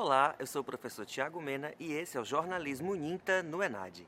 [0.00, 4.06] Olá, eu sou o professor Tiago Mena e esse é o Jornalismo Ninta no Enad.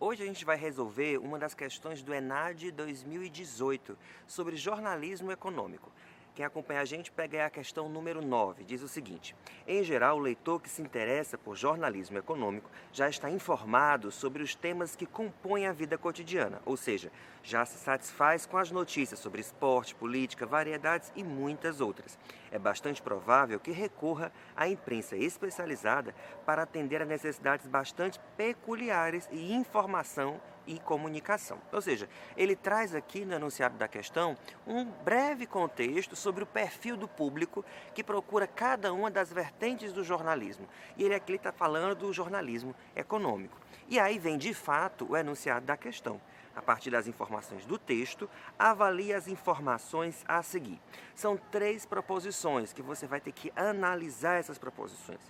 [0.00, 3.96] Hoje a gente vai resolver uma das questões do Enad 2018
[4.26, 5.92] sobre jornalismo econômico.
[6.38, 8.62] Quem acompanha a gente pega a questão número 9.
[8.62, 9.34] Diz o seguinte:
[9.66, 14.54] Em geral, o leitor que se interessa por jornalismo econômico já está informado sobre os
[14.54, 17.10] temas que compõem a vida cotidiana, ou seja,
[17.42, 22.16] já se satisfaz com as notícias sobre esporte, política, variedades e muitas outras.
[22.52, 26.14] É bastante provável que recorra à imprensa especializada
[26.46, 31.58] para atender a necessidades bastante peculiares e informação e comunicação.
[31.72, 34.36] Ou seja, ele traz aqui no enunciado da questão
[34.66, 40.04] um breve contexto sobre o perfil do público que procura cada uma das vertentes do
[40.04, 40.68] jornalismo.
[40.96, 43.58] E ele aqui está falando do jornalismo econômico.
[43.88, 46.20] E aí vem de fato o enunciado da questão.
[46.54, 50.80] A partir das informações do texto, avalie as informações a seguir.
[51.14, 55.20] São três proposições que você vai ter que analisar essas proposições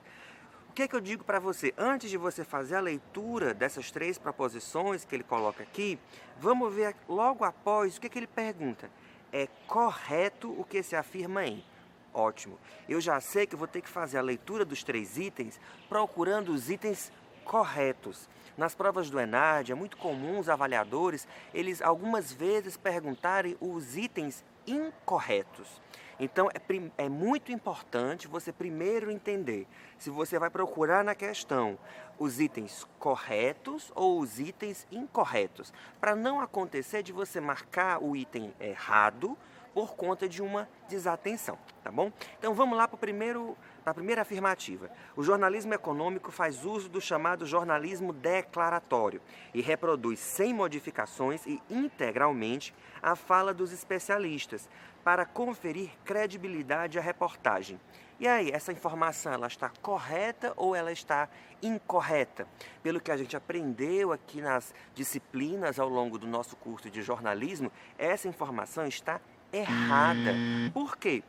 [0.78, 1.74] que, que eu digo para você?
[1.76, 5.98] Antes de você fazer a leitura dessas três proposições que ele coloca aqui,
[6.38, 8.88] vamos ver logo após o que, que ele pergunta.
[9.32, 11.64] É correto o que se afirma em?
[12.14, 12.60] Ótimo.
[12.88, 16.70] Eu já sei que vou ter que fazer a leitura dos três itens procurando os
[16.70, 17.10] itens
[17.44, 18.28] corretos.
[18.56, 24.44] Nas provas do ENAD é muito comum os avaliadores, eles algumas vezes perguntarem os itens
[24.70, 25.80] incorretos.
[26.20, 29.66] Então é, é, muito importante você primeiro entender
[29.98, 31.78] se você vai procurar na questão
[32.18, 38.52] os itens corretos ou os itens incorretos, para não acontecer de você marcar o item
[38.58, 39.38] errado
[39.74, 42.12] por conta de uma desatenção, tá bom?
[42.38, 43.56] Então vamos lá para primeiro
[43.88, 49.18] na primeira afirmativa, o jornalismo econômico faz uso do chamado jornalismo declaratório
[49.54, 54.68] e reproduz sem modificações e integralmente a fala dos especialistas
[55.02, 57.80] para conferir credibilidade à reportagem.
[58.20, 61.26] E aí, essa informação ela está correta ou ela está
[61.62, 62.46] incorreta?
[62.82, 67.72] Pelo que a gente aprendeu aqui nas disciplinas ao longo do nosso curso de jornalismo,
[67.96, 69.18] essa informação está
[69.52, 70.34] errada.
[70.72, 71.22] Por quê?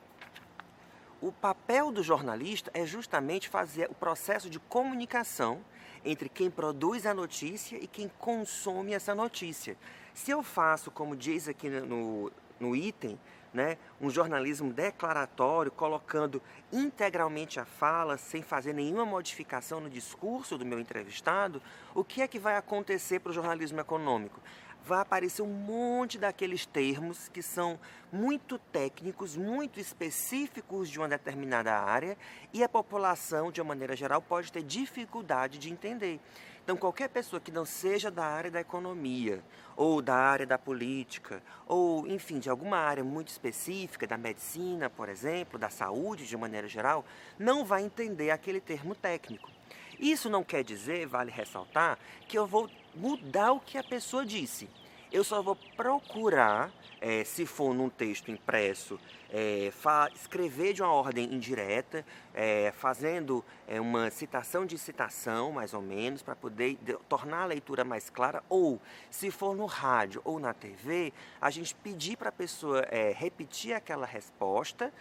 [1.22, 5.60] o papel do jornalista é justamente fazer o processo de comunicação
[6.04, 9.76] entre quem produz a notícia e quem consome essa notícia.
[10.14, 13.20] Se eu faço, como diz aqui no, no item,
[13.54, 16.42] né, um jornalismo declaratório, colocando
[16.72, 21.62] integralmente a fala, sem fazer nenhuma modificação no discurso do meu entrevistado,
[21.94, 24.40] o que é que vai acontecer para o jornalismo econômico?
[24.86, 27.80] Vai aparecer um monte daqueles termos que são
[28.12, 32.18] muito técnicos, muito específicos de uma determinada área
[32.54, 36.20] e a população, de uma maneira geral, pode ter dificuldade de entender.
[36.64, 39.44] Então, qualquer pessoa que não seja da área da economia,
[39.76, 45.10] ou da área da política, ou, enfim, de alguma área muito específica, da medicina, por
[45.10, 47.04] exemplo, da saúde, de maneira geral,
[47.40, 49.50] não vai entender aquele termo técnico.
[50.00, 54.70] Isso não quer dizer, vale ressaltar, que eu vou mudar o que a pessoa disse.
[55.12, 56.72] Eu só vou procurar,
[57.02, 59.00] é, se for num texto impresso,
[59.32, 59.72] é,
[60.14, 66.36] escrever de uma ordem indireta, é, fazendo uma citação de citação, mais ou menos, para
[66.36, 66.78] poder
[67.10, 68.44] tornar a leitura mais clara.
[68.48, 71.12] Ou, se for no rádio ou na TV,
[71.42, 74.94] a gente pedir para a pessoa repetir aquela resposta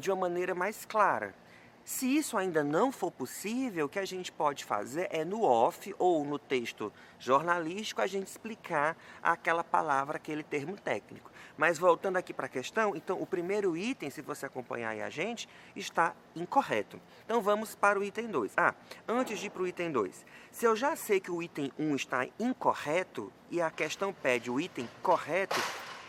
[0.00, 1.34] de uma maneira mais clara.
[1.84, 5.92] Se isso ainda não for possível, o que a gente pode fazer é no off
[5.98, 11.30] ou no texto jornalístico a gente explicar aquela palavra, aquele termo técnico.
[11.56, 15.10] Mas voltando aqui para a questão, então o primeiro item, se você acompanhar aí a
[15.10, 17.00] gente, está incorreto.
[17.24, 18.52] Então vamos para o item 2.
[18.56, 18.74] Ah,
[19.08, 21.84] antes de ir para o item 2, se eu já sei que o item 1
[21.84, 25.60] um está incorreto e a questão pede o item correto,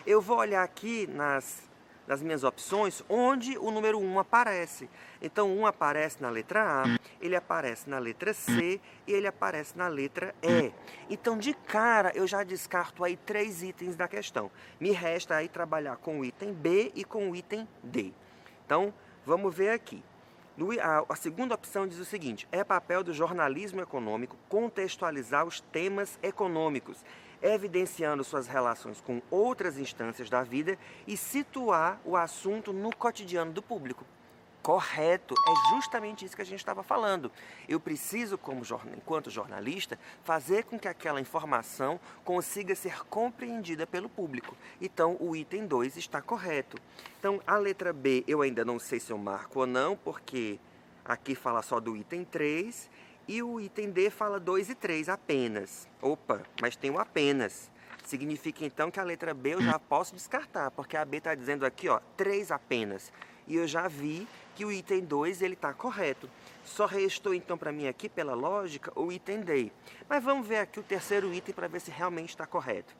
[0.05, 1.72] eu vou olhar aqui nas
[2.07, 4.89] nas minhas opções onde o número 1 aparece.
[5.21, 9.87] Então, 1 aparece na letra A, ele aparece na letra C e ele aparece na
[9.87, 10.71] letra E.
[11.09, 14.51] Então, de cara, eu já descarto aí três itens da questão.
[14.79, 18.13] Me resta aí trabalhar com o item B e com o item D.
[18.65, 18.93] Então,
[19.25, 20.03] vamos ver aqui.
[21.09, 27.03] A segunda opção diz o seguinte: é papel do jornalismo econômico contextualizar os temas econômicos
[27.43, 33.61] evidenciando suas relações com outras instâncias da vida e situar o assunto no cotidiano do
[33.61, 34.05] público.
[34.63, 37.29] Correto, é justamente isso que a gente estava falando.
[37.67, 38.63] Eu preciso, como
[38.95, 44.55] enquanto jornalista, fazer com que aquela informação consiga ser compreendida pelo público.
[44.79, 46.77] Então, o item 2 está correto.
[47.19, 50.57] Então, a letra B eu ainda não sei se eu marco ou não, porque
[51.03, 52.89] aqui fala só do item 3
[53.27, 55.87] e o item D fala 2 e 3 apenas.
[56.01, 57.71] Opa, mas tem o apenas.
[58.05, 61.65] Significa então que a letra B eu já posso descartar, porque a B está dizendo
[61.65, 63.11] aqui, ó, 3 apenas.
[63.47, 66.29] E eu já vi que o item 2 ele está correto.
[66.63, 69.71] Só restou então para mim aqui, pela lógica, o item D.
[70.07, 72.93] Mas vamos ver aqui o terceiro item para ver se realmente está correto.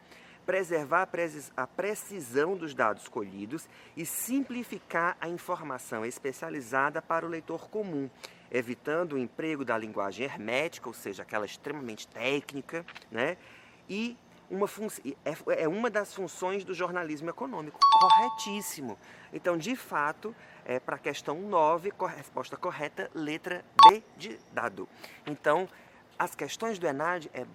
[0.46, 1.08] Preservar
[1.56, 8.10] a precisão dos dados colhidos e simplificar a informação especializada para o leitor comum,
[8.54, 13.36] evitando o emprego da linguagem hermética, ou seja, aquela extremamente técnica, né?
[13.90, 14.16] E
[14.50, 14.68] uma
[15.26, 17.80] é, é uma das funções do jornalismo econômico.
[18.00, 18.98] Corretíssimo.
[19.34, 24.88] Então, de fato, é, para a questão 9, resposta correta, letra D de dado.
[25.26, 25.68] Então,
[26.18, 27.46] as questões do ENAD, é,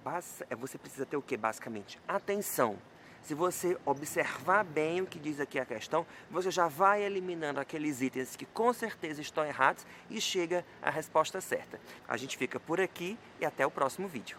[0.50, 2.00] é você precisa ter o que basicamente?
[2.08, 2.76] Atenção.
[3.22, 8.00] Se você observar bem o que diz aqui a questão, você já vai eliminando aqueles
[8.00, 11.80] itens que com certeza estão errados e chega à resposta certa.
[12.08, 14.38] A gente fica por aqui e até o próximo vídeo.